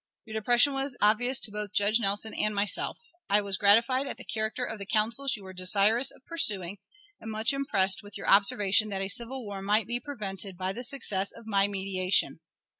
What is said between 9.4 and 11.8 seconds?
war might be prevented by the success of my